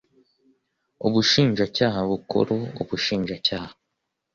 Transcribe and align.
ubushinjacyaha 1.07 1.99
bukuru 2.09 2.55
ubushinjacyaha 2.81 3.71